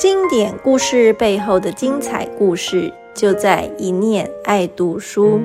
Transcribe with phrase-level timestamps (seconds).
[0.00, 5.38] 经典故事背后的精彩故事，就在一念爱读书。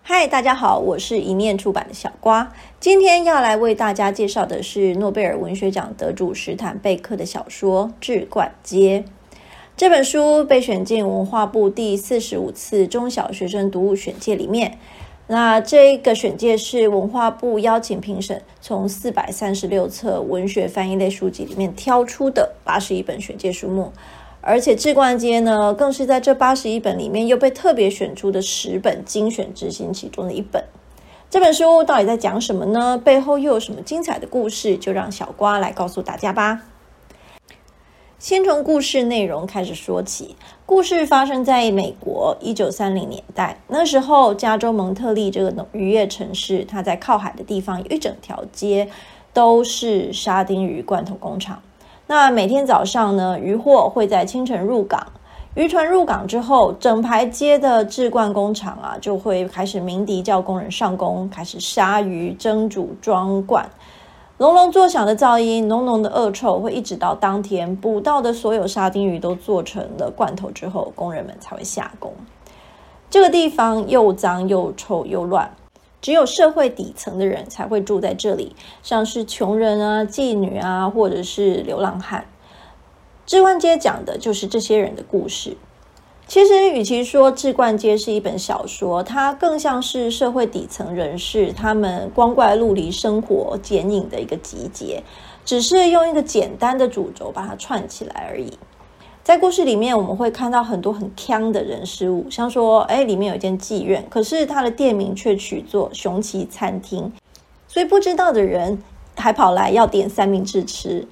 [0.00, 2.50] 嗨，大家好，我是一念出版的小瓜。
[2.80, 9.04] 今天要来为大家介绍的是诺贝尔文学奖得主史坦贝克的小说《智冠街》。
[9.76, 14.78] 这本书被选进文化部第四十五次中小学生读物选介里面。
[15.30, 23.92] 那这个选介是文化部邀请评审从四百三十六册文学翻译类书籍里面挑出的八十一本选介书目，
[24.40, 30.64] 而且《志冠街》呢，更是在这八十一本里面又被特别选出的十本精选之星其中的一本。
[31.28, 32.96] 这本书到底在讲什么呢？
[32.96, 34.78] 背后又有什么精彩的故事？
[34.78, 36.62] 就让小瓜来告诉大家吧。
[38.18, 40.34] 先从故事内容开始说起。
[40.66, 48.88] 故事发生在美国一九三零年代，那时候加州蒙特利这个渔业城市，它在靠海的地方有一整条街
[49.32, 51.62] 都是沙丁鱼罐头工厂。
[52.08, 55.06] 那每天早上呢，渔货会在清晨入港，
[55.54, 63.64] 渔船入港之后，整排街的制罐工厂啊就会开始鸣笛叫工人上工，开始杀鱼、蒸煮、装罐。
[64.38, 72.14] 隆隆作响的噪音，浓浓的恶臭，会一直到当天捕到的所有沙丁鱼都做成了罐头之后，工人们才会下工。
[73.10, 75.52] 这个地方又脏又臭又乱，
[76.00, 82.24] 只有社会底层的人才会住在这里，像是穷人啊、妓女啊，或者是流浪汉。
[83.26, 85.56] 志万街讲的就是这些人的故事。
[86.28, 95.02] 其实，与其说《志冠街》是一本小说，它更像是社会底层人士他们光怪陆离生活剪影的一个集结，
[95.46, 98.58] 只是用一个简单的主轴把它串起来而已。
[99.24, 107.10] 在故事里面，我们会看到很多很腔的人事物，像说，哎，里面有一间妓院，可是它的店名却取作“雄奇餐厅”，
[107.66, 108.82] 所以不知道的人
[109.16, 111.08] 还跑来要点三明治吃。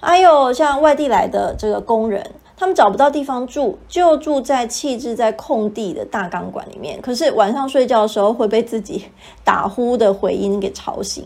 [0.00, 2.32] 还有像外地来的这个工人。
[2.58, 7.00] 他们找不到地方住，就住在弃置在空地的大钢管里面。
[7.00, 9.04] 可是晚上睡觉的时候会被自己
[9.44, 11.24] 打呼的回音给吵醒。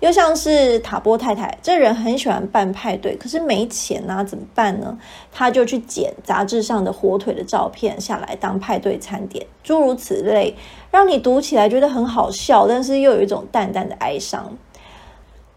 [0.00, 4.98] 又像是塔波太太，这人很喜欢办派对，可是没钱啊，怎么办呢？
[5.30, 10.56] 他就去捡杂志上的火腿的照片下来当派对餐点，诸如此类，
[10.90, 14.56] 让你读起来觉得很好笑，但是又有一种淡淡的哀伤。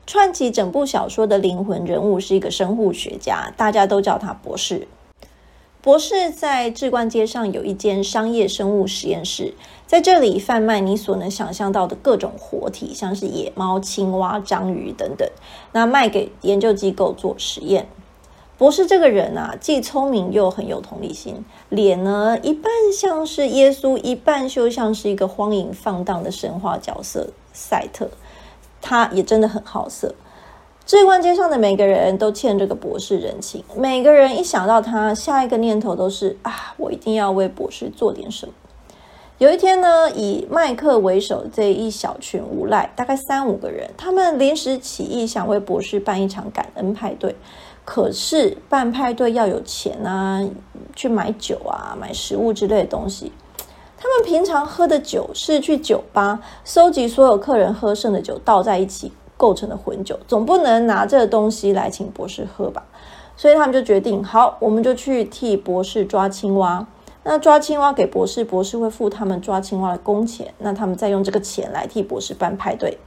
[0.06, 4.88] 串起整部小说的灵魂人物是一个生物学家，大家都叫他博士。
[5.88, 9.54] 博士在志冠街上有一间商业生物实验室，
[9.86, 15.26] 在这里贩卖你所能想象到的各种活体，像是野猫、青蛙、章鱼等等，
[15.72, 17.88] 那卖给研究机构做实验。
[18.58, 28.10] 博士这个人啊，既聪明又很有同理心，脸呢一半像是耶稣，一半就像是一个荒淫放荡的神话角色赛特。
[28.82, 30.14] 他也真的很好色。
[30.88, 38.54] 这关街上的每个人都欠这个博士人情，每个人一想到他，下一个念头都是啊，我一定要为博士做点什么。
[39.38, 47.36] 有一天呢，以麦克为首这一小群无赖，大概三五个人，他们临时起意想为博士办一场感恩派对。
[47.84, 50.42] 可是办派对要有钱啊，
[50.96, 53.34] 去买酒啊，买食物之类的东西。
[53.98, 59.12] 他们平常喝的酒是去酒吧收集所有客人喝剩的酒倒在一起。
[59.38, 62.84] 构成的混酒，总不能拿这个东西来请博士喝吧？
[63.36, 66.86] 所以他们就决定，好，我们就去替博士抓青蛙。
[67.24, 70.54] 那抓青蛙给博士，博士会付他们抓青蛙的工钱。
[70.60, 72.98] 那他们再用这个钱来替博士办派对。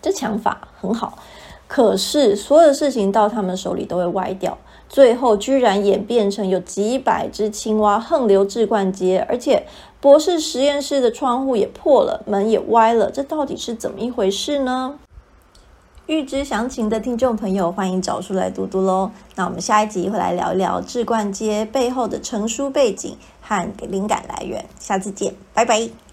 [0.00, 1.18] 这想法很好，
[1.66, 9.66] 可是所有的事情到他们手里都会歪掉，最后居然演变成有几百只青蛙横流至冠街，而且
[10.00, 13.10] 博士实验室的窗户也破了，门也歪了。
[13.10, 14.98] 这到底是怎么一回事呢？
[16.12, 19.10] 预知详情的听众朋友，欢迎找出来读读喽。
[19.34, 24.62] 那我们下一集会来聊一聊志冠街背后的成书背景和灵感来源。
[24.78, 26.11] 下次见，拜拜。